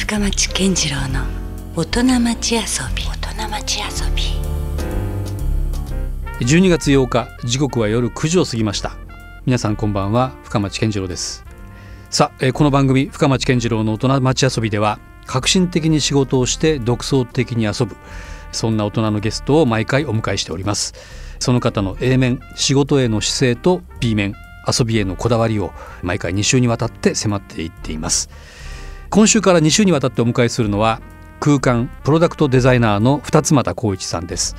[0.00, 1.24] 深町健次郎の
[1.76, 2.60] 大人町遊
[2.96, 3.04] び。
[3.04, 3.86] 大人町遊
[4.16, 4.22] び。
[6.44, 8.96] 12月8日時刻は夜9時を過ぎました。
[9.44, 11.44] 皆さんこんばんは深町健次郎です。
[12.08, 17.94] さあ、えーこの番組深町健次郎の大人町遊びでは革新的に仕事をして独創的に遊ぶ
[18.52, 20.94] そんな大人のゲストを毎回お迎えしております。
[21.38, 24.34] その方の A 面仕事への姿勢と B 面
[24.66, 25.72] 遊びへのこだわりを
[26.02, 28.30] 毎回2週にわたって迫っていっています
[29.10, 31.00] 今週から2週にわたってお迎えするのは
[31.40, 34.54] 空間プロダクトデザイナーの二俣光一さんです。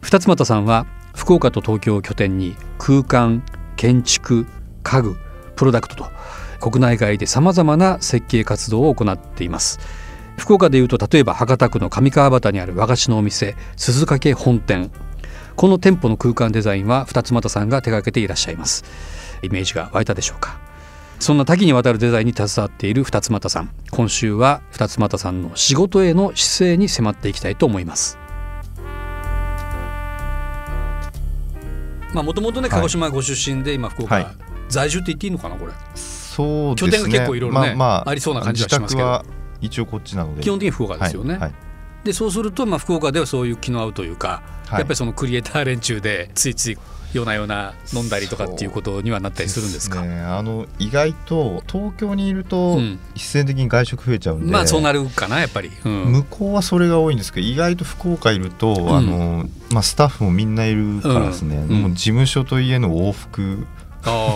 [0.00, 3.42] 二俣さんは福岡と東京を拠点に空間
[3.74, 4.46] 建築
[4.84, 5.16] 家具
[5.56, 6.06] プロダクトと
[6.60, 9.80] 国内外でさまざまな設計活動を行っています。
[10.38, 14.92] 福岡でいうと例えば博多区の上川端にある和菓子のお店鈴掛本店。
[15.56, 18.84] この店舗の空間デザインは二俣さんが手掛けていらっしゃいます。
[19.42, 20.69] イメージが湧いたでしょうか？
[21.20, 23.70] そんな多岐にわたるデザインに携わっている二俣さん。
[23.90, 28.18] 今週は二俣さんの仕事への姿勢に迫っていきたいと思います。
[32.14, 34.26] まあもともとね鹿児島ご出身で今福岡、はい。
[34.70, 35.72] 在住って言っていいのかなこれ。
[35.94, 36.90] そうですね。
[36.90, 39.22] 拠点が結構いろいろねまあ、まありそうな感じはしますけど。
[39.60, 40.42] 一応こっちなので。
[40.42, 41.40] 基本的に福岡ですよね、はい。
[41.42, 41.52] はい。
[42.02, 44.78] でそうするとまあ福岡ではそういう気の合うというか、はい。
[44.78, 46.78] やっぱりそのクリエイター連中でついつい
[47.12, 50.02] 夜な夜な飲んだりとかっていうことにはなったりするんですか？
[50.02, 52.98] ね、あの意外と東京にいるとうん。
[53.14, 56.04] 必然的に外食増えちゃうんで、まあそうなるかなやっぱり、うん。
[56.12, 58.96] 向こうはそれが多いんですけど意外と福岡いると、ん。
[58.96, 61.82] あのまあ、スタッフもみんないるからですね、うん。
[61.82, 63.66] もう事務所と家の往復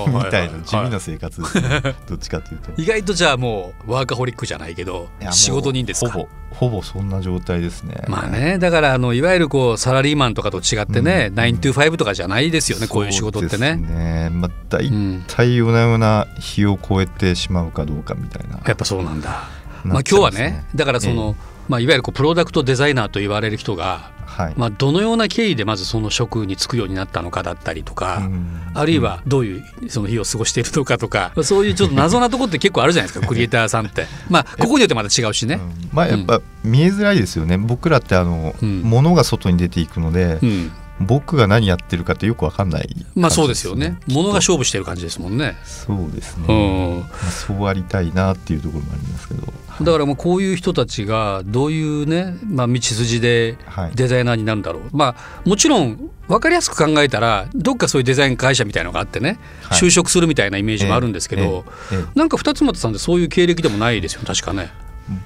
[0.09, 2.73] みたいな地味な生活ですね、どっちかというと。
[2.77, 6.11] 意外とじゃあもうワーカホリックじゃないけど仕事人ですか？
[6.11, 8.05] ほぼほぼそんな状態ですね。
[8.09, 11.39] まあねだからあのいわゆるこうサラリーマンとかと違ってね、うん。
[11.39, 13.77] 9 to 5とかじゃないですよねこういう仕事ってね。
[13.77, 18.61] ねまあ、大うん、体夜な夜な日を超えてしまうかどうかみたいな。
[18.67, 19.49] やっぱそうなんだ、
[19.85, 21.35] まあな今っちゃいます日はねだからその、
[21.69, 24.55] まあ、いわゆるこうプロダクトデザイナーと言われる人が、はい。
[24.57, 28.61] まあ、どのような経緯でまずその職に就くようになったのかだったりとか、うん。
[28.75, 34.07] あるいはどういうその日を過ごしているのかとか、 そういうちょっと謎なところって結構あるじゃないですかクリエイターさんって。
[34.29, 35.89] まあここによってまた違うしね、うん。
[35.93, 38.83] まあやっぱ見えづらいですよね、僕らってあの、うん。
[38.83, 43.99] 物が外に出ていくので、うん、僕が何やってるかってよくわかんない、まあそうですよね。
[44.07, 49.53] 物がきっ勝負してる感じですもんね、とそうですうね、ん、まあ、そうありたいなっていうところもありますけど。
[49.83, 53.91] だからもうこういう人たちがどういうね、まあ、道筋ではい。
[53.95, 59.79] デザイナーになるんだろう、まあもちろん分かりやすく考えたらどっかそういうデザイン会社みたいのがあってね、はい。
[59.79, 61.47] 就職するみたいなイメージもあるんですけど、え
[61.97, 64.71] えええなんか二俣さんってそういう経歴でもないですよ確かね。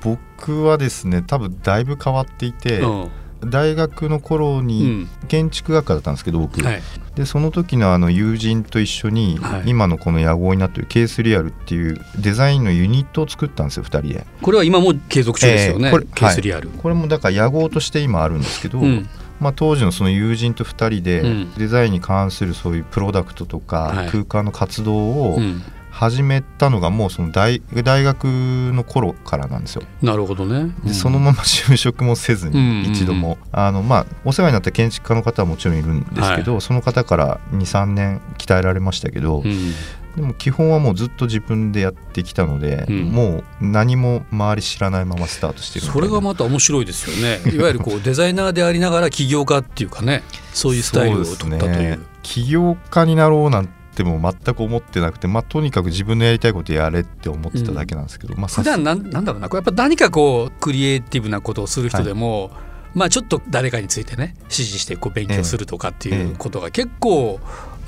[0.00, 3.10] 僕はですね多分だいぶ変わっていて、うん
[3.44, 5.08] 大学の頃うにん。
[5.28, 6.82] 建築学科だったんですけど僕、はい。
[7.14, 9.62] でその時のあの友人と一緒に、はい。
[9.66, 14.26] 今のこの野号になってるケースリアルっていうデザインのユニットを作ったんですよ2人で。
[14.42, 16.68] これは今も継続中ですよね、ええこれケースリアル。
[16.70, 19.08] これもだから野号として今あるんですけど、うん。
[19.40, 21.54] まあ、当時のその友人と2人でうん。
[21.54, 24.06] デザインに関するそういうプロダクトとはい。
[24.06, 25.62] か空間の活動をうん
[25.98, 29.82] 始めたのがもうその大大学の頃からなんですよ。
[30.00, 30.72] なるほどね。
[30.84, 32.82] でそのまま 就職もせずうんうんうん。
[32.82, 39.74] に一度も、あのまあお世話になった建築家の方はもちろんいるんですけど、その方から23年鍛えられましたけど、うん。
[40.14, 43.02] でも基本はもうずっと自分でやってきたので、うん。
[43.06, 47.40] もう何も周り知らないままスタートしてるそれがまた面白いですよね。
[47.52, 50.22] いわゆるこう デザイナーでありながら起業家っていうかね、
[50.52, 51.98] そういうスタイルを取ったという。
[52.22, 59.48] 起業家になろうなんても全く思ってなくて、まあ、とにかく自分のやりたいことやれって思ってただけなんですけど、まあ、普段なんなんだろうな。
[59.48, 62.50] これやっぱ何かこうクリエイティブなことをする人でも、
[62.94, 67.40] まあちょっと誰かについてね指示してこう勉強するとかっていうことが結構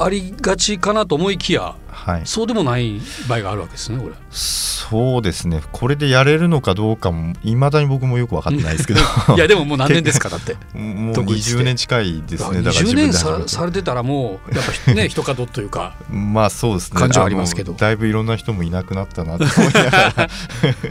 [0.03, 4.15] ありがちかなと思いきやはい、そうでもない場合があるわけですねこれ。
[4.31, 5.63] そうですね。
[5.71, 9.01] これでやれるのかどうかもいまだに僕もよく分かってないですけど。
[9.37, 10.57] いやでももう何年ですかだって。
[10.73, 12.63] もう独立して20年近いですね。
[12.63, 15.95] だから20年さてされてたらもうやっぱね一角というか。
[16.09, 16.99] まあそうですね。
[16.99, 17.73] 感情はありますけど。
[17.73, 20.13] のだいぶいろんな人もいなくなったなって思いながら。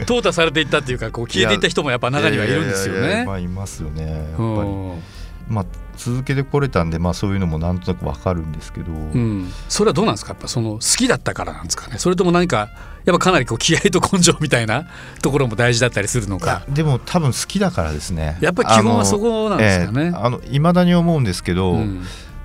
[0.06, 3.24] 淘汰されていったっていうかこう消えていった人もやっぱ中にはいるんですよね。
[3.26, 3.34] ま。
[3.34, 4.04] あいますよね。
[4.04, 5.02] やっぱり、うん
[5.50, 5.66] まあ
[5.96, 10.30] 続けてこれたんでまあそういうのもなんとなく分かるんですけど、うん、それはどうなんですか？
[10.32, 11.98] やっぱその好きだったからなんですかね？
[11.98, 12.70] それとも何か
[13.04, 14.86] やっぱかなりこう気合と根性みたいな
[15.20, 16.62] ところも大事だったりするのか？
[16.68, 18.38] でも多分好きだからですね。
[18.40, 20.00] やっぱり基本はそこなんですかね？
[20.02, 22.04] あのええあの未だに思うんですけど、うん。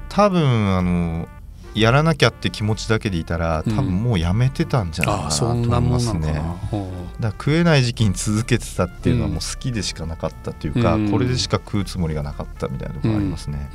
[0.09, 1.27] 多分あの
[1.75, 3.75] やらなきゃって気持ちだけでいたら多うん。
[3.75, 6.33] 分もうやめてたんじゃないかなと思いますね。
[6.33, 6.41] だか
[6.71, 11.11] ほら食えない時期に続けてたっていうのはうんもう好きでしかなかったっていうか、うん。
[11.11, 13.69] これでしか食うつもりがなかったみたいなところありますね。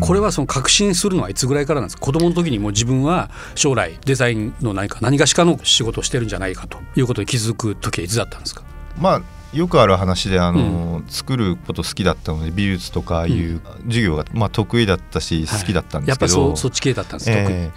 [0.00, 2.02] これはその確信するのはいつぐらいからなんですか？
[2.06, 8.62] 子供の時にもう自分は将来デザインの何か何がしかの仕事をしてるんじゃないかということに気づく時はいつだったんですか？
[8.98, 9.22] まあ
[9.56, 17.70] よくある話であの、作ること好きだったので美術とかああいう授業が、まあ、得意だったし好きだったんですけど、やっぱそそっち系だったんです、え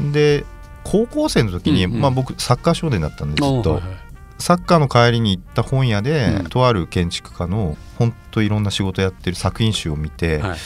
[0.00, 0.44] ー、で
[0.84, 3.90] 高校生の時に、うんうん、まあ、僕サッカー少年だったんでずっと、はいはい、
[4.38, 10.58] サッカーの帰りに行った本屋で、うん、とある建築家の本当いろんな仕事やってる作品集を見て、はい、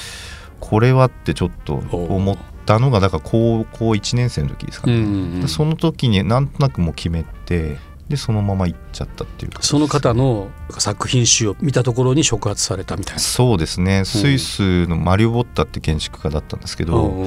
[0.59, 2.37] これはってちょっと思っ
[2.67, 5.07] たのがだから高校1年生の時ですかね、うんう
[5.39, 7.79] んうん、その時になんとなくもう決めて
[8.11, 13.21] でそのまま行っちゃったっていうその方の作品集を見たところに触発されたみたいな。
[13.21, 17.25] そうですね、スイスのマリオ・ボッタって建築家だったんですけど、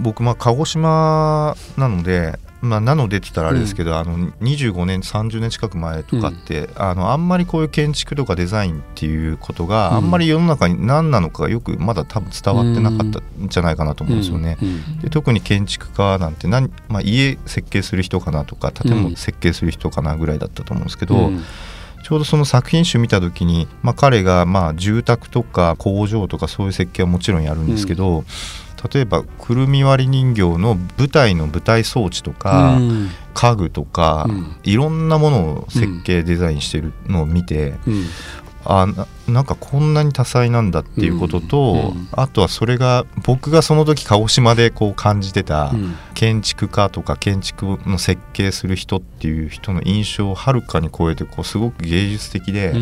[0.00, 14.56] 僕まあ鹿児島なのでまあ、なのでって言ったらあれですけど、うん、あの25年30年近く前とかって、うん、あのあんまりこういう建築とかデザインっていうことが、あんまり世の中に何なのかよくまだ多分伝わってなかったんじゃないかなと思うんですよね。
[15.02, 21.30] で特に建築家なんて何、まあ、家設計する人かなとか建物設計する人かなぐらいだったと思うんですけど。
[22.04, 28.26] ちょうどその作品集見た時に、まあ、彼がまあ住宅とか工場とかそういう設計はもちろんやるんですけど、うん
[28.92, 38.04] 例えばくるみ割り人形の舞台の舞台装置とか、うん、家具とか、うん、いろんなものを設計、デザインしてるのを見て、うん、
[38.64, 38.86] あ
[39.26, 45.72] なんかこんなに多彩なんだっていうことと、あとはそれが僕がその時鹿児島でこう感じてた
[46.14, 52.74] 建築家とか建築の設計する人っていう人の印象をはるかに超えてこうすごく芸術的で。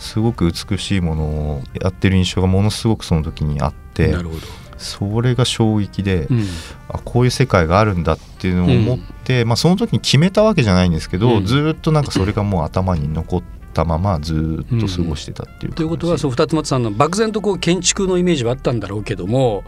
[0.00, 4.40] すごく美しいものをやってる印象がものすごくその時にあってなるほど
[4.80, 6.46] それが衝撃で、うん、
[6.88, 13.42] あこういう世界があるんだっていうのを思って、うん、まあ、その時に決めたわけじゃないんですけど、うん、ずっとなんかそれがもう頭に残っ
[13.74, 19.64] たままずっと過ごしてたっていう、ということはそう二つ松さんの漠然とこう建築のイメージはあったんだろうけども、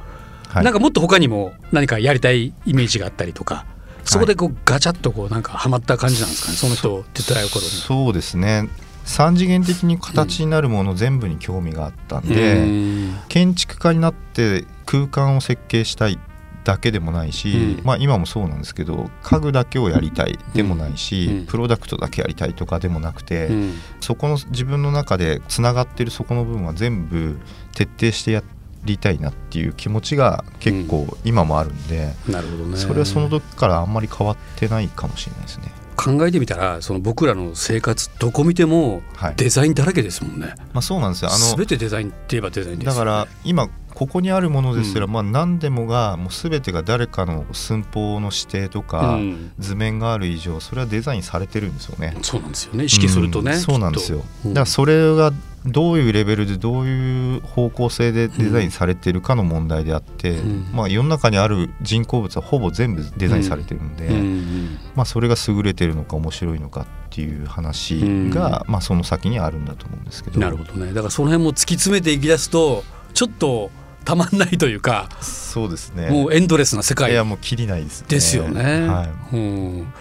[0.48, 3.66] はい、なんかもっと他にも何かやりたいイメージがあったりとか。
[4.04, 7.68] そこでこうガチャッとこうなんかはまった感じなんですかね、その人手伝う頃に。
[7.68, 8.68] そうですね。
[9.04, 16.18] 3次元的に形になるもの全部に興味があったんで、うん、建築家になって空間を設計したい
[16.64, 27.38] だけでもないし、うん、まあ、今もそうなんですけど家具だけをやりたいでもないし、うん、プロダクトだけやりたいとかでもなくて、うん、そこの自分の中でつながってるそこの部分は全部
[27.72, 28.42] 徹底してや
[28.84, 35.72] りたいなっていう気持ちが結構今もあるんで、なるほどね、それはその時からあんまり変わってないかもしれないですね。
[35.94, 39.02] 考えてみたらその僕らの生活どこ見ても
[39.36, 41.30] デザインだらけですもんね、はい、まあ、そうなんですよ。
[41.30, 49.18] あの全てデザインって言えばデザインです、ね、だから今ここにあるものですら、うん、まあ何でもがもう全てが誰かの寸法の指定とか、
[49.58, 52.16] 図面がある以上それはデザインされてるんですよね。
[52.22, 52.84] そうなんですよね。
[52.84, 55.32] 意識するとね、うん、そうなんですよ、だからそれが
[55.64, 68.00] どういうレベルでどういう方向性でデザインされてるかの問題であって、うん、まあ、世の中にある人工物はほぼ全部デザインされてるんで、うん、まあ、それが優れてるのか面白いのかっていう話
[68.30, 70.40] が、まあ、その先にあるんだと思うんですけど。
[70.40, 70.92] なるほどね。
[70.92, 72.82] だからその辺も突き詰めていきだすと
[73.14, 73.70] ちょっと
[74.04, 76.10] たまんないというかそうですね。
[76.10, 77.12] もうエンドレスな世界。
[77.12, 79.92] いやもうきりないです、ね、ですよね、はい、うん、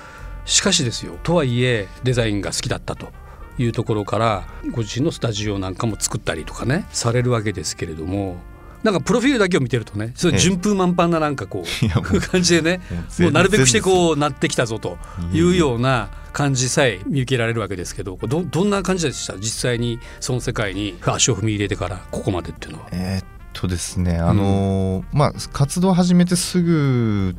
[0.46, 3.10] しかしですよとはいえデザインが好きだったと
[3.58, 8.38] いうところからご自身のスタジオなんかも作ったりとかねされるわけですけれども
[8.84, 12.82] なんかプロフィールだけを見てるとねそれ順風満帆ななんかこう 感じでね
[13.20, 14.98] もうなるべくしてこうなってきたぞと
[15.34, 19.36] いうような感じさえ見受けられるわけですけどどどんな感じでした？
[19.36, 22.88] 実際にその世界に足を踏み入れてからここまでっていうのは。
[22.92, 23.21] え
[23.62, 27.36] とですねあのーうん、まあ活動始めてすぐ、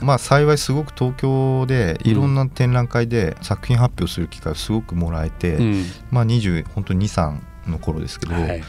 [0.00, 8.62] まあ、幸いすごく東京でいろんな展覧会で作品発表する機会をすごくもらえて、うん、まあ、20本当に23の頃ですけど、はい、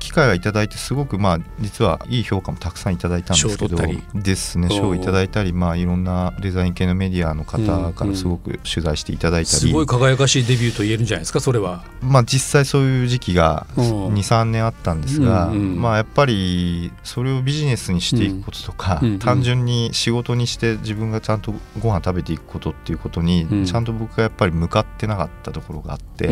[0.00, 3.76] 機会はいただいてすごくまあ実はいい評価もたくさんいただいたんですけど
[4.14, 4.68] ですね。
[4.68, 11.84] 賞をいただいたりまあいろんなデザイン系のメディアの方からすごく取材していただいたり、すごい輝かしいデビューと言えるんじゃないですかそれは。
[12.00, 26.28] まあ実際そういう時期が23年あったんですが、まあやっぱりそれをビジネスにしていくこととか、単純に仕事にして自分がちゃんとご飯食べていくことっていうことにちゃんと僕がやっぱり向かってなかったところがあって、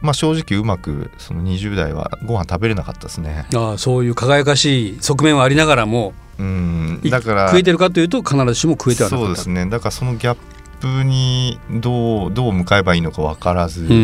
[0.00, 3.46] まあ正直うまくその20代はご飯食べべれなかったですね。
[3.54, 7.00] ああそういう輝かしい側面はありながらもうん。
[7.04, 9.66] だから食えてるかというと必ずしも食えてはなそうですね。
[9.66, 10.36] だからそのギャッ
[10.80, 13.86] プにどうどう向かえばいいのか分からず。
[13.88, 13.94] だ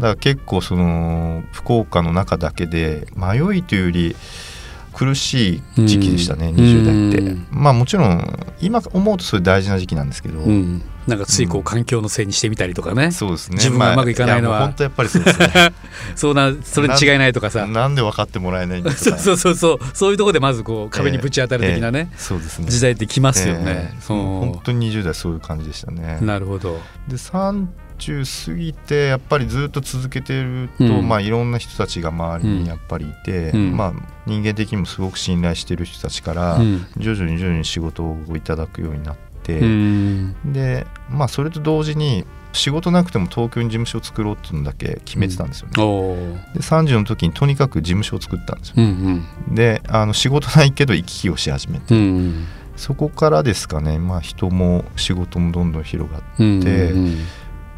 [0.00, 4.16] から結構その福岡の中だけで迷いというより
[4.92, 7.36] 苦しい時期でしたね20代って。
[7.50, 10.40] まあもちろん今思うとそれ大事な時期なんですけど
[11.06, 13.56] なんかついこう環境のせいにしてみたりとかね、そうですね。
[13.56, 14.58] 自分がうまくいかないのは。
[14.58, 15.48] まあ本当やっぱりそうですね。
[16.16, 17.66] そうなそれに違いないとかさ。
[17.66, 19.78] なんで分かってもらえないんだ そうそうそうそう。
[19.92, 22.66] そういうところでまずこう壁にぶち当たる的なね、ええそうですね。
[22.68, 23.62] 時代ってきますよね。
[23.66, 24.18] ええそう。
[24.18, 26.18] 本当に20代そういう感じでしたね。
[26.20, 26.80] なるほど。
[27.08, 31.08] で30過ぎてやっぱりずっと続けてると、うん。
[31.08, 33.76] まあいろんな人たちが周りにやっぱりいて、うん。
[33.76, 33.92] まあ
[34.26, 36.86] 人間的にもすごく信頼してる人たちから、うん。
[36.96, 40.34] 徐々に徐々に仕事をいただくようになって、うん。
[40.52, 45.82] でまあそれと同時に仕事なくても東京に事務所を作ろうっていうのだけ決めてたんですよね。
[45.82, 48.74] おーで30の時にとにかく事務所を作ったんですよ。
[48.78, 52.46] うんであの仕事ないけど行き来をし始めて、うんうん。
[52.76, 57.18] そこからですかね、まあ、人も仕事もどんどん広がってうんでうん。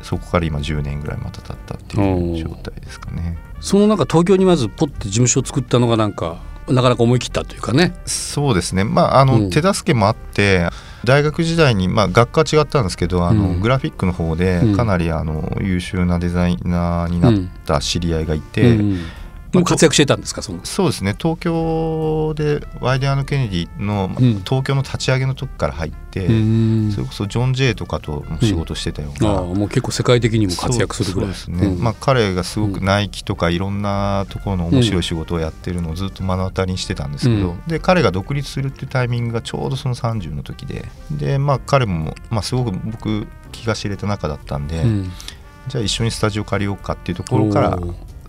[0.02, 3.38] そこから今10年ぐらいまた経ったっていう状態ですかね。
[3.61, 7.94] そのな東京にまずポッて事務所を作ったのがなんかなかなか思い切ったというかね。
[8.04, 9.50] そうですね、まあ、あの、うん。
[9.50, 10.68] 手助けもあって
[11.06, 13.60] 大学時代に、まあ、学科は違ったんですけどあの、うん。
[13.60, 14.76] グラフィックの方でうん。
[14.76, 17.34] かなりあの優秀なデザイナーになっ
[17.64, 19.00] た知り合いがいて、うん
[19.52, 20.42] もう活躍してたんですか？
[20.42, 20.64] その。
[20.64, 21.14] そうですね。
[21.16, 24.42] 東京でワイデアンケネディの、うん。
[24.44, 26.90] 東京の立ち上げの時から入って、うん。
[26.92, 29.30] それこそジョン・ジェイとかとも仕事してたような。
[29.30, 31.30] ああもう結構世界的にも活躍するぐらい。
[31.30, 31.82] ですね、うん。
[31.82, 37.62] まあ、彼がすごくナイキとかいろんなところの面白い仕事をやってるのをずっと目の当たりにしてたんですけど、うん。
[37.66, 45.12] で彼が独立するっていうタイミングがちょうどその30の時でで、まあ、彼も、まあ、すごく僕気が知れた仲だったんで、うん。
[45.68, 47.78] じゃあ一緒にスタジオ借りようかっていうところから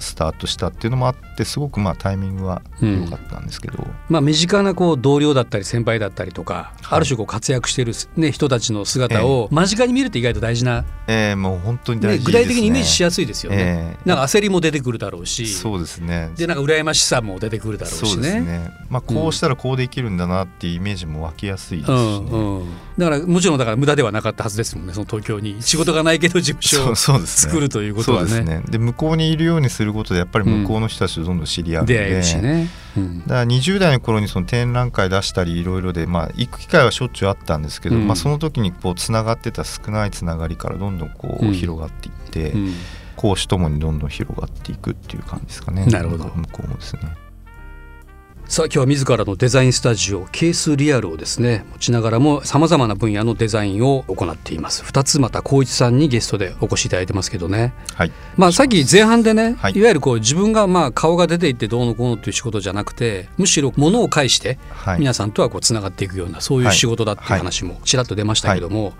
[0.04, 6.98] スタートしたっていうのもあってすごくまあタイミングは良かったんですけど、まあ、身近なこう同僚だったり先輩だったりとか、はい。
[6.98, 12.39] ある種こう活躍してる、ね、人たちの姿を間近に見るって意外と大事な、えーもう本当にね大事です、ね。
[12.39, 13.58] 具体的にイメージしやすいですよね。
[13.60, 15.48] えーなんか焦りも出てくるだろうし。
[15.48, 16.32] そうですね。
[16.36, 18.42] でなんか羨ましさも出てくるだろうしそうですね。
[18.42, 25.62] ね、まあ、こうしたらこうできるんだなっていうイメージも湧きやすいですし、うねんうん、だからもちろんだから無駄ではなかったはずですもんねその東京に。
[25.62, 28.63] 仕事がないけど事務所を作るということはね。
[28.70, 32.70] で向こうにいるようにすることでやっぱり向こうの人たちとどんどん知り合うので、出会えるしね。
[32.98, 42.74] うんだから20代の頃にその展覧会出したりいろいろで、まあ、行く機会はしょっちゅうあったんですけど、うんまあ、その時にこうつながってた少ないつながりからどんどんこうんう広がっていって、うん
[43.17, 47.01] 講師ともにどんどん広がっていくっていう感じですかねなるほど向こうもですね。
[48.50, 54.86] さあ今日は自らのデザインスタジオケースリアルをですね持ちながらもさまざまな分野のデザインを行っています。
[54.86, 57.74] 二つ又光一さんにゲストでお越しいただいてますけどね。
[57.96, 59.74] はい、まあさっき前半でね、はい。
[59.74, 68.94] い、わゆるこう自分がまあ顔が出ていってどうのこうのっていう仕事じゃなくてむしろ物を介してはい、皆さんとはこうつながっていくようなそういう仕事だっていう話もちらっと出ましたけども、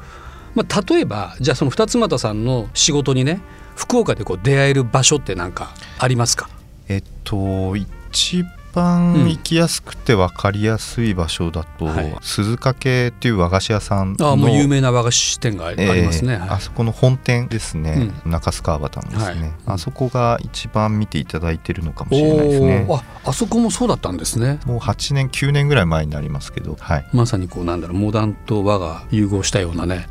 [0.56, 3.40] まあ、例えばじゃあその二つ又さんの仕事にね
[3.78, 6.50] 福岡でこう出会える場所って何かありますか？
[6.90, 8.44] えっと一
[8.78, 12.16] 番行きやすくて分かりやすい場所だと、はい。
[12.22, 16.34] 鈴掛っていう和菓子屋さんのああもう有名な和菓子店がありますね。
[16.34, 19.52] えーあそこの本店ですね、う中須川端のですね、はい。
[19.66, 22.88] あそこが一番見ていただいてるのかもしれないですね。
[22.90, 24.60] ああそこもそうだったんですね。
[24.66, 27.10] もう8年9年ぐらい前になりますけどはい。
[27.14, 30.08] まさにこうなんだろうモダンと和が融合したようなね、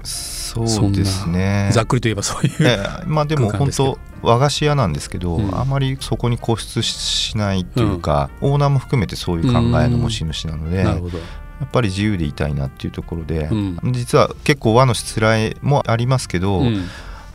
[0.66, 1.70] そうですね。
[1.72, 5.58] ざっくりと言えばそういう、えーまあでも本当和菓子屋なんですけど、うん。
[5.58, 10.78] あまりそこに固執しないというか、オーナーも含めてそういう考えの持ち主なので。
[11.58, 13.78] やっぱり自由でいたいなっていうところで、うん。
[13.92, 16.84] 実は結構和のしつらいもありますけど、うん。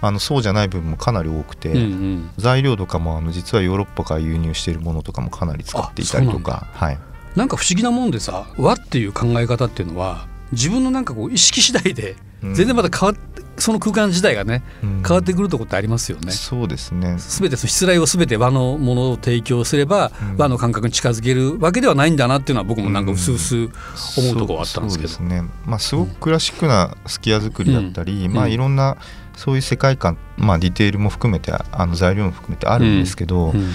[0.04, 2.30] あのそうじゃない部分もかなり多くて、うんうん。
[2.38, 6.68] 材料とかもあの実はヨーロッパから輸入しているものとかもかなり使っていたりとか。
[6.74, 7.00] はい。
[7.36, 15.04] なんか不思議なもんでさ和っていう考え方っていうのは自分のなんかこう意識次第でうん全然また変わって、その空間自体がねうん。
[15.04, 16.32] 変わってくるとこってありますよね。
[16.32, 17.20] そうですね。
[17.20, 20.38] すべてそのしつらいをすべて和のものを提供すれば、うん。
[20.38, 23.74] 和の感覚に近づけるわけではないんだなっていうのは僕もなんか薄々
[24.18, 25.10] 思うところはあったんですけど。
[25.10, 25.50] そうそうですね。
[25.66, 28.98] まあすごくクラシックなすき家作りだったり、まあいろんな
[29.36, 33.74] そういう世界観まあディテールも含めてあの材料も含めてあるんですけど、うん。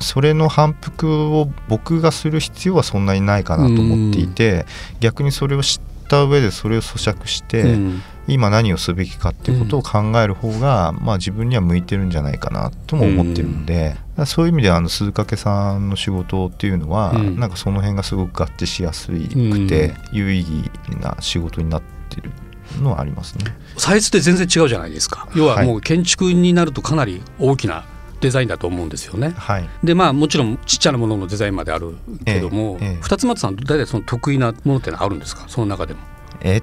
[0.00, 4.66] それの反復を僕がする必要はそんなにないかなと思っていて、
[4.98, 8.02] 逆にそれを知った上でそれを咀嚼して、うん。
[8.26, 17.38] 今何をすべきかっていうことを考える方が、まあ、自分には向いてるんじゃないかなとも思ってるので、だからそういう意味であの鈴掛さんの仕事っていうのは、うん。
[17.38, 20.70] なんかその辺がすごく合致しやすくて、有意義
[21.00, 22.30] な仕事になってる
[22.80, 23.44] のはありますね。
[23.76, 25.28] サイズって全然違うじゃないですか。
[25.34, 25.66] 要ははい。
[25.66, 27.84] もう建築になるとかなり大きな
[28.20, 29.34] デザインだと思うんですよね。
[29.36, 29.68] はい。
[29.82, 35.44] でまあもちろんちっちゃなもののデザインまであるけども、ええええ二つ松さん大体その得意なものってのはあるんですか？
[35.48, 36.00] その中でも。
[36.40, 36.62] えっ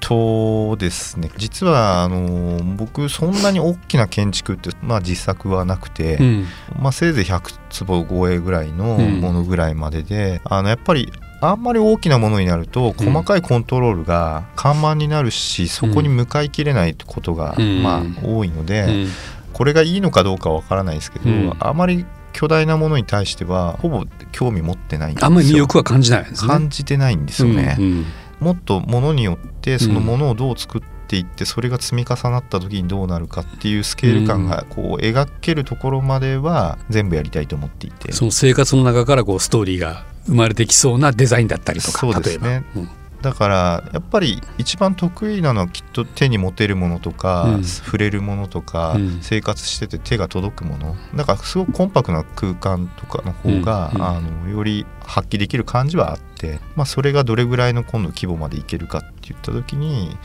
[0.00, 6.46] とですね実はあの僕そんなに大きな建築って、まあ、実作はなくて、うん。
[6.80, 19.06] まあ、せいぜい100坪超えぐらいのうんものぐらいまでで、あのやっぱりあんまり大きなものになると細かいコントロールが緩慢になるし、そこに向かいきれないことが、まあ、多いので、
[19.62, 25.26] これがいいのかどうかわからないですけど、あまり巨大なものに対してはほぼ興味持ってないんですよ。
[25.26, 26.30] あんまり魅力は感じないね。
[26.34, 28.06] 感じてないんですよね、うんうん、
[28.40, 38.10] もっとものによってそのものをどう作っていってそれが積み重なった時にどうなるかっていうスケール感がこう描けるところまでは全部やりたいと思っていて。
[38.10, 42.88] その生活の中からこうストーリーが生まれてきそうなデザインだったりとかそうですね、うん
[43.22, 50.96] だからやっぱり一番得意なのはきっと手に持てるものとか、うん、触れるものとか、うん、生活してて手が届くもの。
[51.14, 60.16] だからすごくコンパクトな空間とかの方が、うん、あのより発揮できる感じはあって、まあ、それがどれぐらいの今度規模までいけるかって言った時に、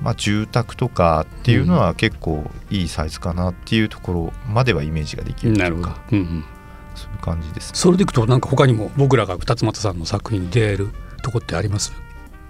[0.00, 6.00] まあ、住宅とかっていうのは結構いいサイズかなっていうところまではイメージができるというか。
[6.12, 6.44] うんうん。
[6.96, 10.88] そういう感じです、それでいくとなんか他にも僕らが二俣さんの作品に出会える
[11.22, 11.92] とこってあります？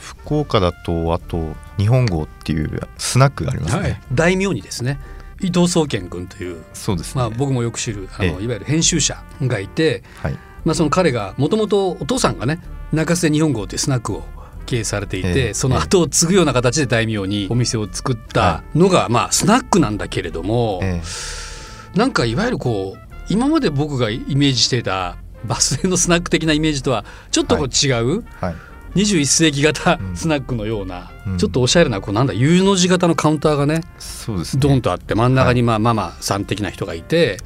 [0.01, 4.99] 福岡だとあと日本号っていうスナックがありますね、はい、大名にですね
[5.41, 10.33] 伊藤宗健君というそうです、ね、まあ、僕もよく知るあの、いわゆる編集者がいて、はい、
[10.65, 12.61] まあ、その彼がもともとお父さんがね
[12.93, 14.25] 中洲で日本号というスナックを
[14.67, 21.01] 経営されていて、えその後を継ぐような形で大名にお店を作ったのが、まあ、スナックなんだけれども、え
[21.95, 37.39] なんかいわゆるこう今まで僕がイメージしていたバス停のスナック的なイメージとはちょっとこう違う、はいはい21世紀型スナックのような、うん、ちょっとおしゃれなこうなんだ U の字型のカウンターがねそうです、ね、ドンとあって真ん中にまあ、ママさん的な人がいて、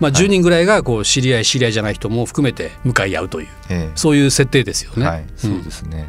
[0.00, 5.06] まあ、10人ぐらいがこう知り合い知り合いじゃない人も含めて向かい合うという、ええ、そういう設定ですよね。
[5.06, 6.08] はい、そうですね、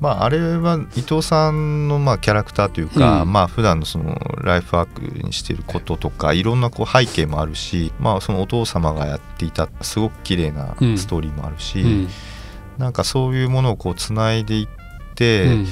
[0.00, 12.08] まあ、あれは伊藤さんのまあキャラクターというか、うん、まあ普段のそのライフワークにしていることとかいろんなこう背景もあるし、まあ、そのお父様がやっていたすごく綺麗なストーリーもあるし、うんうん
[12.78, 15.66] なんかそういうものをこうつないでいって、うん、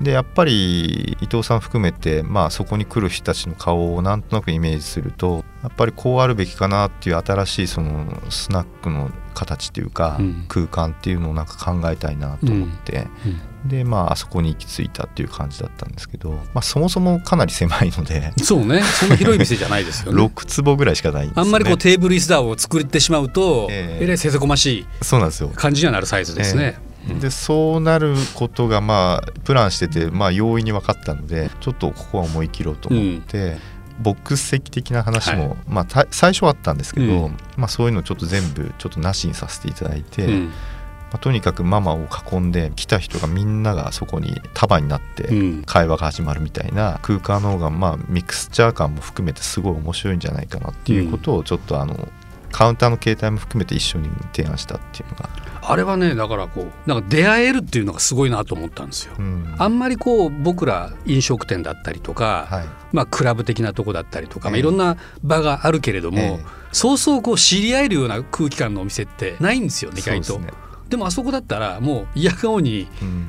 [0.00, 18.82] でやっぱり伊藤さん含めて、まあ、そこに来る人たちの顔をなんとなくイメージするとやっぱりこうあるべきかなっていう新しいそのスナックの形というか、うん、空間っていうのをなんか考えたいなと思って、うん、でまああそこに行き着いたっていう感じだったんですけど、まあ、そもそもかなり狭いのでそうね。
[18.82, 20.22] そんな広い店じゃないですよね。
[20.24, 25.50] 6坪ぐらいしかないんです、ね、あんまりこうテーブル椅子だを作ってしまうと、えー、えらいせせこましいそうなんですよ。
[25.54, 26.78] 感じにはなるサイズですね。
[27.08, 33.58] えー、でそうなることがまあプランしてて、まあ、容易に分かったのでちょっとここは思い切ろうと思って、うん。
[33.98, 40.52] ボックス席的な話も、はい、まあ、最初はあったんですけど、うん、まあ、そういうのちょっと全部ちょっとなしにさせていただいて、うん、
[41.16, 45.30] まあ、とにかくママを囲んで来た人がみんながそこに束になって
[45.64, 52.08] 会話が始まるみたいな空間の方がまあミクスチャー感も含めてすごい面白いんじゃないかなっていうことをちょっとあの
[52.52, 55.30] カウンターの携帯も含めて一緒に提案したっていうのが。
[55.68, 70.38] あれはねだからこうなんか出会えるっていうのがすごいなと思ったんですよ、うん、あんまりこう僕ら飲食店だったりとか、はい、まあクラブ的なとこだったりとか、えー、まあ、いろんな場があるけれども、えー、そうそうこう知り合えるような空気感のお店ってないんですよ意外と。
[70.38, 70.65] で
[70.96, 72.86] もあそこだったらもう嫌顔に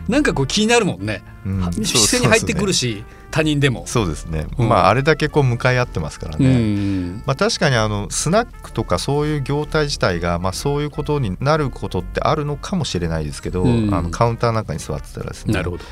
[0.07, 3.85] なんかこう気になるもんね、うん、視線に入ってくるし、他人でも。
[3.87, 15.53] そうですね、うん、まああれだけこう向かい合ってますからね、うん、まあ、確かにあのスナックとかそういう業態自体が、まあ、そういうことになることってあるのかもしれないですけど、うん、あのカウンターなんかに座ってたらですね。
[15.53, 15.83] なるほど、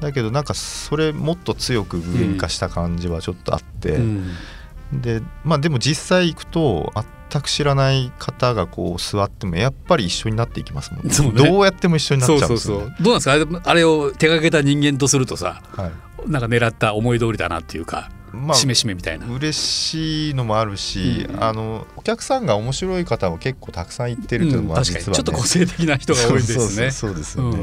[0.00, 3.98] だけどなんかそれもっと強く具現化した感じはちょっとあって、
[4.92, 6.92] でまあでも実際行くと
[7.34, 13.04] 全く知らない方がこう座ってもやっぱり一緒になっていきますもんね、ね、どうやっても一緒になっちゃうんですよ、ね、そうそうそう。
[13.04, 13.70] どうなんですか？
[13.70, 15.90] あれを手がけた人間とするとさ、は
[16.26, 19.26] い、なんか狙った思い通りだなっていうかまあ、しめしめみたいな。
[19.28, 26.90] 嬉しいのもあるし、うん、あのお客さんが面白い方も結構たくさん行ってるっていうのも、うん、確かに、ちょっと個性的な人が多いですね。
[26.90, 27.60] そうですよね、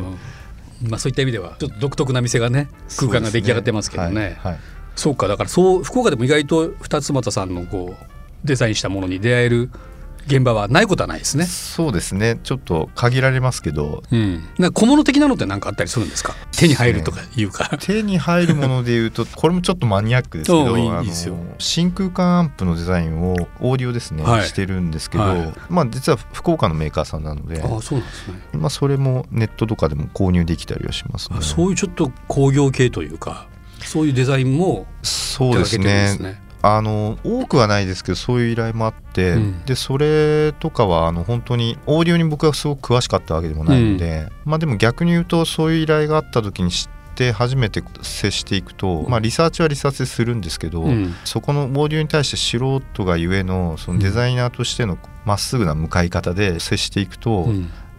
[0.84, 4.60] うん、まあ、そういった意味ではちょっと独特な店がね空間が出来上がってますけどね、ねはいはい、
[4.96, 8.11] そうかだからそう福岡でも意外と二つ俣さんのこう
[8.44, 9.70] デザインしたものに出会える
[10.28, 11.46] 現場はないことはないですね。
[11.46, 12.40] そうですね。
[12.44, 16.36] ちょっと限られますけど、うん、なんか小物的なのって何かあったりするんですか？
[16.52, 17.78] 手に入るとかいうか。
[17.80, 28.42] 手に入るものでいうと、これもちょっとマニアックですけど、 いいですよ真空管アンプのデザインをオーディオですね、はい、してるんですけど、はい、まあ実は福岡のメーカーさんなので、あそうなんですね。
[28.54, 31.40] まあそれもネットとかでも購入できたりはしますね。
[31.42, 33.48] そういうちょっと工業系というか。
[33.84, 36.40] そういうデザインもそうですね。
[36.64, 57.50] あの多くはないですけどそういう依頼もあって、うん、でそれとかはあの本当にオーディオに僕はすごく詳しかったわけでもないので、うん、まあでも逆に言うとそういう依頼があった時に知って初めて接していくと、まあ、リサーチはリサーチするんですけど、うん、そこのオーディオに対して素人がゆえのそのデザイナーとしてのまっすぐな向かい方で接していくと、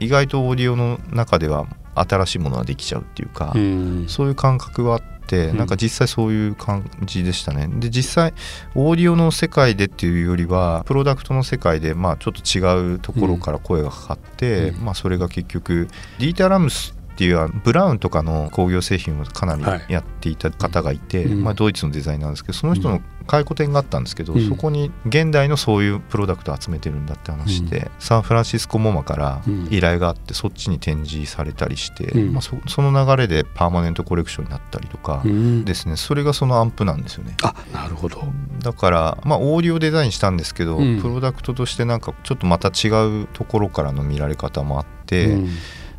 [0.01, 4.07] 意外とオーディオの中では新しいものができちゃうっていうか、うん。
[4.09, 5.59] そういう感覚があってうん。
[5.59, 7.69] なんか実際そういう感じでしたね。
[7.69, 8.35] で実際
[8.75, 14.85] オーディオの世界でっていうよりはプロダクトの世界でまあちょっと違うところから声がかかって、うん。
[14.85, 19.85] まあそれが結局ディーター・ラムスっていうブラウンとかの工業製品をかなりはい。
[19.89, 21.45] やっていた方がいて、うん。
[21.45, 24.49] まあ、ドイツのデザイナーなんですけどその人の回顧展があったんですけど、うん。
[24.49, 29.69] そこに現代のそういうプロダクトを集めてるんだって話で、サンフランシスコモマからうん。
[29.71, 32.33] 依頼があってそっちに展示されたりして、うん。
[32.33, 35.65] まあ、そその流れでパーマネントコレクションになったりとかうん。
[35.65, 35.97] ですね。
[35.97, 37.37] それがそのアンプなんですよね。
[37.43, 38.23] あなるほど。
[38.61, 41.01] だからまあオーディオデザインしたんですけど、うん。
[41.03, 42.89] プロダクトとしてなんかちょっとまた違
[43.23, 45.49] うところからの見られ方もあって、うん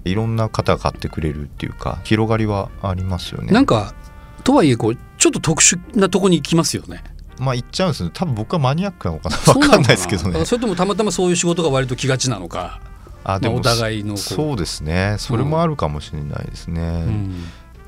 [0.06, 3.52] いろんな方が買ってくれるっていうか広がりはありますよね。
[3.52, 3.94] なんか
[4.44, 7.04] とはいえこうちょっと特殊なとこに行きますよね。
[7.40, 8.12] まあ言っちゃうんですね。
[8.14, 9.38] 多分僕はマニアックなのかな？
[9.38, 10.46] 分かんないですけどね。
[10.46, 12.82] それともたまたまそういう仕事が割と来がちなのか、
[13.24, 15.16] あまあ、お互いのそうですね。
[15.20, 16.82] それもあるかもしれないですね。
[16.82, 17.44] うん。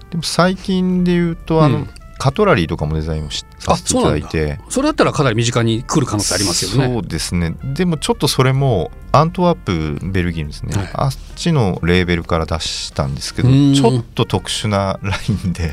[0.10, 4.60] でも最近で言うとあの、うんカトラリーとかもデザインをしさせていただいて。
[4.70, 6.94] それだったらかなり身近に来る可能性ありますよね。
[6.94, 7.56] そうですね。
[7.64, 10.90] でもちょっとそれもアントワープベルギーですね、はい。
[10.94, 13.74] あっちのレーベルから出したんですけどうん。
[13.74, 15.72] ちょっと特殊なラインで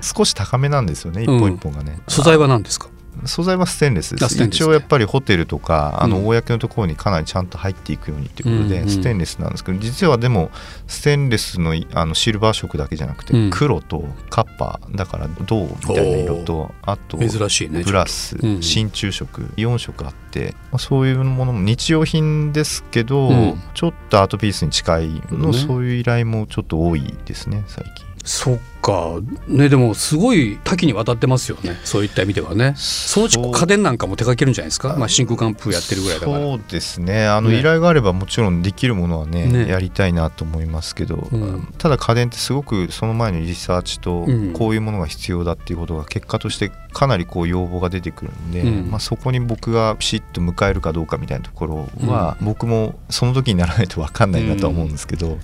[0.00, 2.88] 少し高めなんですよね一うん本一本がね、素材は何ですか？
[3.26, 4.42] 素材はステンレスです。
[4.42, 6.10] 一応やっぱりホテルとかあうん。
[6.10, 8.82] の公のところにかなりちゃんと入っていくようにっていうことで、うん。
[8.82, 10.50] うんステンレスなんですけど実はでも
[10.86, 13.50] ステンレスのあのシルバー色だけじゃなくて、うん。
[13.50, 18.62] 黒とカッパだから銅みたいな色とあと珍しいねブラス、うん。
[18.62, 23.62] 真鍮色4色あって、まあ、そういうものも日用品ですけど、うん。
[23.74, 25.58] ちょっとアートピースに近いの、ね。
[25.58, 28.07] そういう依頼もちょっと多いですね最近。
[28.28, 29.20] そっか。
[29.48, 31.80] ねでもすごい多岐にわたってますよね。
[31.82, 32.74] そういった意味ではね。
[32.76, 36.38] そのうち家電なんかも手掛けるんじゃないですか、まあ、真空管風やってるぐらいだから。
[36.38, 37.26] そうですね。
[37.26, 37.60] あのね。
[37.60, 39.66] 依頼があればもちろんできるものはねね。
[39.66, 41.74] やりたいなと思いますけど、うん。
[41.78, 44.52] ただ家電ってすごくその前のリサーチとうん。
[44.52, 48.90] こういうものが必要だっていうことが結果としてかなりこう要望が出てくるんで、うん。
[48.90, 55.38] まあ、そこに僕がピシッと迎えるかどうかみたいなところは、僕もその時にならないと分かんないなとは思うんですけど、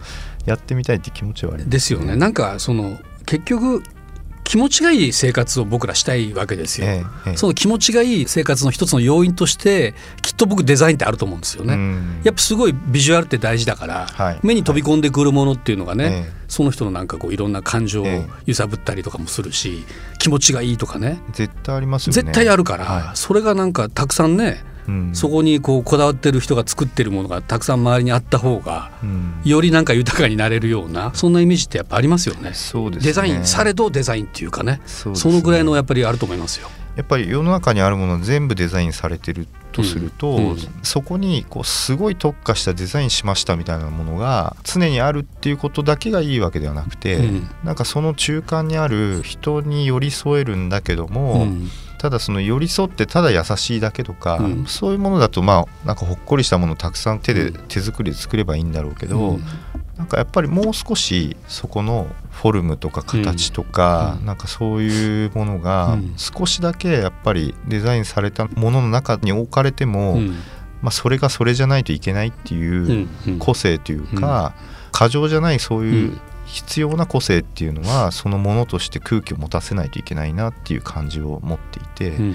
[0.47, 2.17] やってみたいって気持ちはありますですよね。
[2.17, 3.83] なんかその結局
[4.45, 6.91] 気持ちがいい生活を僕らしたいわけですよ、え
[7.27, 7.37] えええ。
[7.37, 12.21] その気持ちがいい生活の一つの要因としてきっと僕デザインってあると思うんですよね、うん。
[12.25, 14.41] やっぱすごいビジュアルって大事だから、はい。
[14.43, 18.29] 目に飛び込んでくるものっていうのがね、ええその人のなんかこういろんな感情をええ。
[18.47, 19.85] 揺さぶったりとかもするし
[20.19, 21.21] 気持ちがいいとかね。
[21.33, 22.23] 絶対ありますよね。
[22.23, 25.15] 絶対あるから、はそれがなんかたくさんね、うん。
[25.15, 29.41] そこにこうこだわってる人が作ってるものがたくさん周りにあった方がうん。
[29.45, 32.53] よりなんか豊かになれるようなそんなイメージってやっぱありますよね。
[32.53, 33.07] そうですね。
[33.07, 34.75] デザインされどデザインっていうかね。
[34.75, 34.81] ね。
[34.85, 36.69] そのぐらいのやっぱりあると思いますよ。
[36.97, 40.59] やっぱり世の中にあるもの全部デザインされてるとすると、うんうん。
[40.83, 47.51] そこにこうすごい特化したデザインしましたみたいなものが常にあるっていうことだけがいいわけではなくて、うん。
[47.65, 51.71] なんかその中間にある人に寄り添えるんだけども、うん
[52.05, 54.67] ただその寄り添ってただ優しいだけとか、うん。
[54.67, 57.55] そういうものだとまあなんかほっこりしたものをたくさん手で、うん。
[57.67, 59.45] 手作りで作ればいいんだろうけど、うん。
[59.97, 64.27] なんかやっぱりもう少しそこのフォルムとか形とか、うん。
[64.27, 66.13] なんかそういうものがうん。
[66.19, 70.35] 少しだけやっぱりデザインされたものの中に置かれても、うん。
[70.83, 74.55] まあ、それがそれじゃないといけないってういう個性というか、
[74.93, 76.21] 過剰じゃないそういううん
[76.55, 82.33] 必要な個性っていうのはそのものとして空気を持たせないといけないなっていう感じを持っていて、だうん。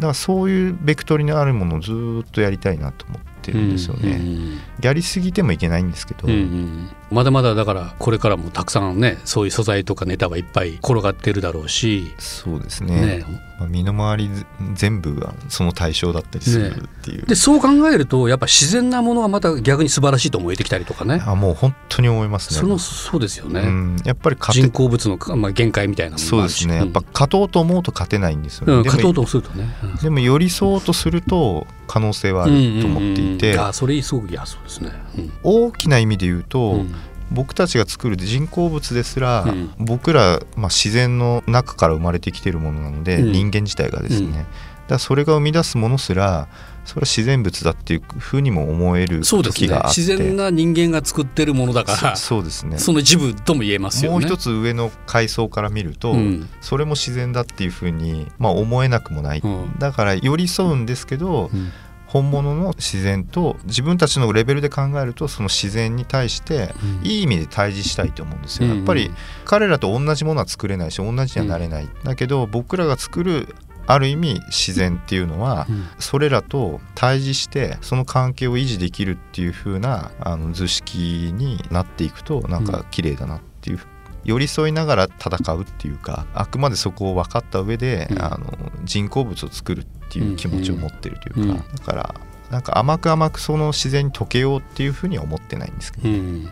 [0.00, 4.12] からそういうベクトルにあるものをずーっとやりたいなと思ってるんですよね。
[4.12, 13.00] うんやりすぎてもいけないんですけど、うんうんまだまだだからこれからもたくさんねそういう素材とかネタはいっぱい転がってるだろうし、そうですね。
[13.00, 13.24] ね、
[13.58, 21.22] まあ、身の回りず全部がその対象だったりするっていう、でそう考えるとやっぱ自然なものがまた逆に素晴らしいと思えてきたりとかね。
[21.26, 22.60] あもう本当に思いますね。
[22.60, 26.76] そのそうですよね、うん、やっぱり人工物の、まあ、限界みたいなそうですね。
[26.76, 29.96] やっぱ勝とうと思うと勝てないんですよね、うん、勝とうとするとね、うん。
[29.96, 33.54] でも寄り添おうとすると可能性はあると思っていて、うん。
[33.54, 33.60] うん。
[33.60, 35.32] うんあそれすごくいやそうですね、うん。
[35.42, 36.94] 大きな意味で言うと、うん
[37.30, 39.70] 僕たちが作る人工物ですら、うん。
[39.78, 43.32] 僕ら、まあ、自然の中から生まれてきてるものなので、うん。
[43.32, 44.32] 人間自体がですね、うん。
[44.32, 44.46] だか
[44.88, 46.48] らそれが生み出すものすら
[46.84, 50.00] それは自然物だっていうふうにも思える時があって。
[50.00, 52.78] 自然な人間が作ってるものだからそそうですね。
[52.78, 54.18] その一部とも言えますよね。
[54.18, 56.48] もう一つ上の階層から見ると、うん。
[56.60, 59.78] それも自然だっていうふうに、まあ、思えなくもない、うん。
[59.78, 61.70] だから寄り添うんですけど、うん
[62.10, 67.06] 本物の自然と自分たちのレベルで考えるとその自然に対してうん。
[67.06, 68.68] いい意味で対峙したいと思うんですよ。
[68.68, 68.76] うん。
[68.78, 69.10] やっぱり
[69.44, 73.54] 彼らと同じものは作れないし同じにはなれない、だけど僕らが作る
[73.86, 75.66] ある意味自然っていうのは、
[75.98, 83.80] それらと対峙してその関係を維持できるっていう風なあの図式になっていくとなんか綺麗だなっていう、
[84.24, 88.52] 寄り添いながら戦うっていうかあくまでそこを分かった上で、うん、あの
[88.84, 92.14] 人工物を作るっていう気持ちを持ってるというか、だから
[92.50, 96.14] なんか甘く甘くその自然に溶けようっていうふうには思ってないんですけど、うん。
[96.14, 96.50] うん、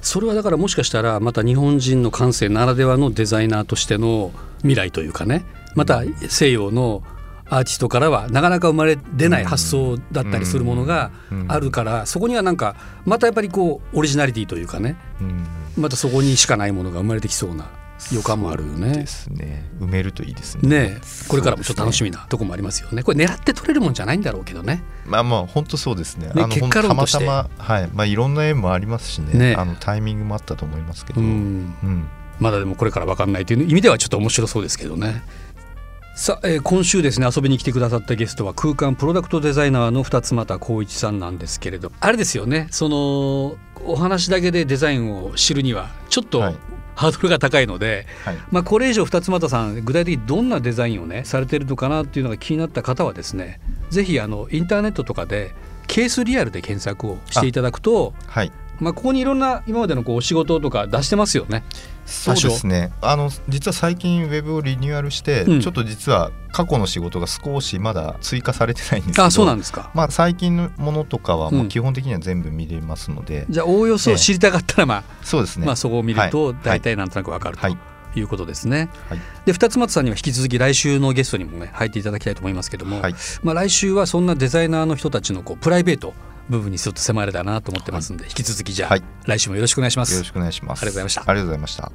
[0.00, 7.02] それはだからもしかしたらまた日本人の感性ならではのデザイナーとしての未来というかねまた西洋の
[7.48, 11.10] アーティストからはなかなか生まれ出ない発想だったりするものが
[11.48, 14.96] あるからそこにはなんかまたやっぱりこうオリジナリティというかね
[15.76, 17.70] またそこにしかないものが生まれてきそうな
[18.12, 18.92] 予感もあるよね。
[18.92, 19.64] ですね。
[19.80, 20.90] 埋めるといいですね。
[20.90, 23.02] ねこれからもちょっと楽しみなとこもありますよね。
[23.02, 24.82] これ狙って取れるもんじゃないんだろうけどね。
[25.06, 26.26] まあまあ本当そうですね。
[26.26, 29.38] ねあの結果論としてたまたまはいまあいろんな縁もありますしね。
[29.38, 31.20] ねあのタイミングもあったと思いますけど。
[31.20, 31.30] うん、う
[31.86, 35.22] ん、まだでもこれから分かんないという意味ではちょっと面白そうですけどね。
[36.18, 46.56] さあ、えー、今週ですね遊びに来てくださったゲストは空間プロダクトデザイナーの二つ又光一さんなんですけれどあれですよねそのお話だけでデザインを知るにはちょっと、はい。
[46.94, 55.54] ハードルが高いので、はい、まあ、これ以上二つ又さん具体的にどんなデザインをねされてるのかなっていうのが気になった方はですねぜひあのインターネットとかで
[55.88, 61.64] ケースリアルで検索をしていただくと、はい、まあ、ここにいろんな今までのこうお仕事とか出してますよね。
[62.04, 62.92] そうですね。
[63.00, 77.62] あの実は最近ウェブをリニューアルして、うん、ちょっと実は過去の仕事が少しまだ追加されてないんですけどあそうなんですか、まあ、最近のものとかはもう基本的には全部見れますので、うん、じゃあおおよそ知りたかったら、まあ、そうですね、まあ、そこを見ると大体なんとなく分かると。
[77.62, 77.78] はい。
[78.18, 78.88] いうことですね。
[79.10, 86.14] はい、で二つ松さんには引き続き来週のゲストにもね入っていただきたいと思いますけども、はい、まあ来週はそんなデザイナーの人たちのこうプライベート
[86.48, 90.12] 部分にちょっと迫れたなと思ってますんで、引き続きじゃあ、来週もよろしくお願いします。
[90.12, 90.82] よろしくお願いします。
[90.82, 91.22] ありがとうございました。
[91.22, 91.92] ありがとうございました。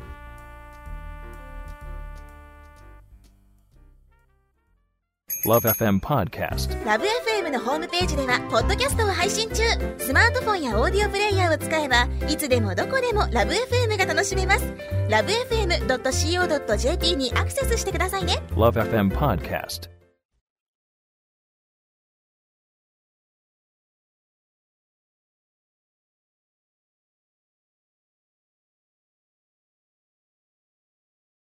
[5.45, 9.63] LoveFM Podcast LoveFM のホームページではポッドキャストを配信中。
[9.97, 14.65] スマートフォンやオーディオプレイヤーを使えばいつでもどこでも LoveFM が楽しめます。
[15.09, 18.43] LoveFM.co.jp にアクセスしてくださいね。
[18.51, 19.89] LoveFM Podcast